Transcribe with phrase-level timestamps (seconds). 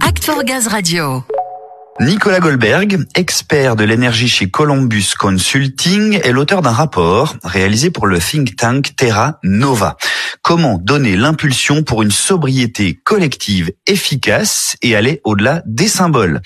[0.00, 1.22] Act Gaz Radio.
[2.00, 8.18] Nicolas Goldberg, expert de l'énergie chez Columbus Consulting, est l'auteur d'un rapport réalisé pour le
[8.18, 9.96] think tank Terra Nova.
[10.42, 16.40] Comment donner l'impulsion pour une sobriété collective efficace et aller au-delà des symboles?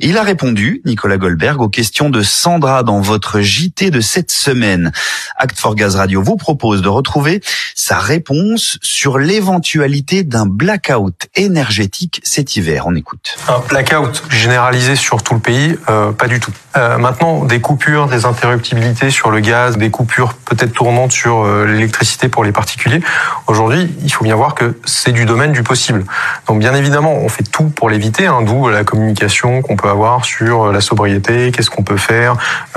[0.00, 4.92] Il a répondu, Nicolas Goldberg, aux questions de Sandra dans votre JT de cette semaine.
[5.36, 7.40] Act for Gaz Radio vous propose de retrouver
[7.76, 12.84] sa réponse sur l'éventualité d'un blackout énergétique cet hiver.
[12.86, 13.36] On écoute.
[13.48, 16.52] Un blackout généralisé sur tout le pays, euh, pas du tout.
[16.76, 21.66] Euh, maintenant, des coupures, des interruptibilités sur le gaz, des coupures peut-être tournantes sur euh,
[21.66, 23.00] l'électricité pour les particuliers.
[23.46, 26.04] Aujourd'hui, il faut bien voir que c'est du domaine du possible.
[26.48, 29.88] Donc, bien évidemment, on fait tout pour l'éviter, hein, d'où la communication qu'on peut
[30.22, 32.36] sur la sobriété, qu'est-ce qu'on peut faire,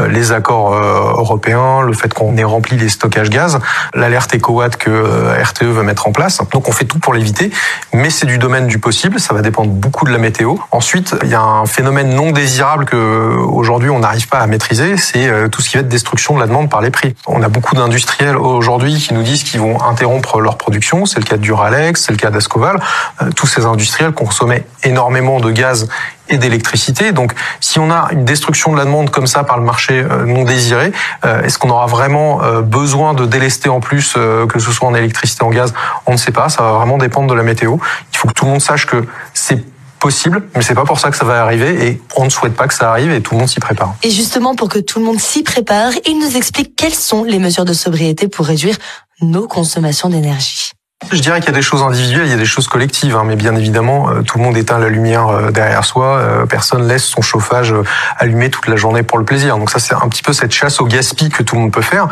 [0.10, 3.60] les accords européens, le fait qu'on ait rempli les stockages gaz,
[3.94, 6.40] l'alerte EcoWatt que RTE veut mettre en place.
[6.52, 7.52] Donc, on fait tout pour l'éviter,
[7.94, 9.20] mais c'est du domaine du possible.
[9.20, 10.56] Ça va dépendre beaucoup de la météo.
[10.72, 14.98] Ensuite, il y a un phénomène non désirable que aujourd'hui on n'arrive pas à maîtriser,
[14.98, 17.16] c'est euh, tout ce qui va être destruction de la demande par les prix.
[17.28, 21.06] On a beaucoup d'industriels aujourd'hui qui nous disent qu'ils vont interrompre leur production.
[21.06, 22.80] C'est le cas de Duralex, c'est le cas d'Ascoval.
[23.22, 25.88] Euh, tous ces industriels consommaient énormément de gaz
[26.30, 27.12] et d'électricité.
[27.12, 30.26] Donc, si on a une destruction de la demande comme ça par le marché euh,
[30.26, 30.92] non désiré,
[31.24, 35.50] est-ce qu'on aura vraiment besoin de délester en plus, que ce soit en électricité, en
[35.50, 35.74] gaz?
[36.06, 36.50] On ne sait pas.
[36.50, 37.78] Ça va vraiment dépendre de la météo.
[38.14, 39.64] Il faut que tout le monde sache que c'est
[40.00, 42.68] possible, mais c'est pas pour ça que ça va arriver et on ne souhaite pas
[42.68, 43.96] que ça arrive et tout le monde s'y prépare.
[44.04, 47.40] Et justement, pour que tout le monde s'y prépare, il nous explique quelles sont les
[47.40, 48.78] mesures de sobriété pour réduire
[49.22, 50.72] nos consommations d'énergie.
[51.12, 53.24] Je dirais qu'il y a des choses individuelles, il y a des choses collectives, hein,
[53.24, 56.86] mais bien évidemment, euh, tout le monde éteint la lumière euh, derrière soi, euh, personne
[56.86, 57.74] laisse son chauffage
[58.18, 59.58] allumé toute la journée pour le plaisir.
[59.58, 61.82] Donc ça, c'est un petit peu cette chasse au gaspillage que tout le monde peut
[61.82, 62.08] faire.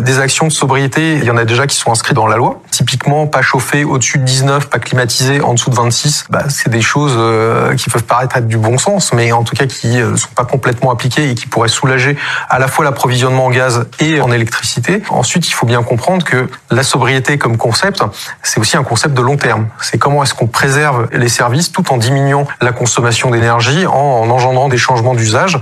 [0.00, 2.60] Des actions de sobriété, il y en a déjà qui sont inscrites dans la loi.
[2.80, 6.24] Typiquement, pas chauffer au-dessus de 19, pas climatisé en dessous de 26.
[6.30, 7.12] Bah, c'est des choses
[7.76, 10.90] qui peuvent paraître être du bon sens, mais en tout cas qui sont pas complètement
[10.90, 12.16] appliquées et qui pourraient soulager
[12.48, 15.02] à la fois l'approvisionnement en gaz et en électricité.
[15.10, 18.02] Ensuite, il faut bien comprendre que la sobriété comme concept,
[18.42, 19.68] c'est aussi un concept de long terme.
[19.80, 24.68] C'est comment est-ce qu'on préserve les services tout en diminuant la consommation d'énergie, en, engendrant
[24.68, 25.58] des changements d'usage.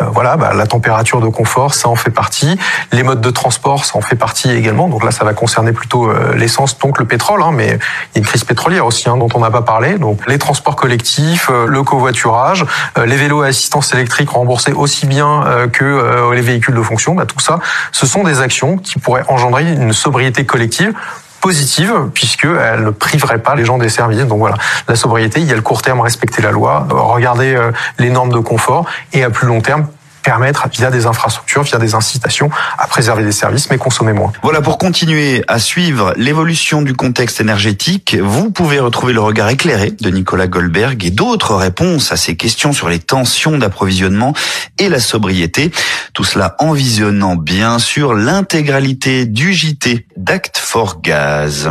[0.00, 2.58] Euh, voilà, bah, la température de confort, ça en fait partie.
[2.92, 4.88] Les modes de transport, ça en fait partie également.
[4.88, 7.42] Donc là, ça va concerner plutôt euh, l'essence, donc le pétrole.
[7.42, 9.98] Hein, mais il y a une crise pétrolière aussi hein, dont on n'a pas parlé.
[9.98, 12.64] Donc les transports collectifs, euh, le covoiturage,
[13.04, 17.14] les vélos à assistance électrique remboursés aussi bien que les véhicules de fonction.
[17.14, 17.58] Bah, tout ça,
[17.90, 20.94] ce sont des actions qui pourraient engendrer une sobriété collective
[21.42, 24.24] positive puisqu'elle ne priverait pas les gens des services.
[24.24, 24.56] Donc voilà,
[24.88, 28.32] la sobriété, il y a le court terme, respecter la loi, regarder euh, les normes
[28.32, 29.86] de confort et à plus long terme,
[30.22, 34.32] permettre, via des infrastructures, via des incitations, à préserver des services, mais consommer moins.
[34.42, 39.90] Voilà, pour continuer à suivre l'évolution du contexte énergétique, vous pouvez retrouver le regard éclairé
[39.90, 44.34] de Nicolas Goldberg et d'autres réponses à ces questions sur les tensions d'approvisionnement
[44.78, 45.72] et la sobriété.
[46.14, 51.70] Tout cela en visionnant bien sûr l'intégralité du JT d'Act for Gaz.